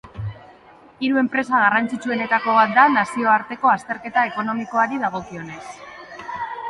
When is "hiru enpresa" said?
1.07-1.59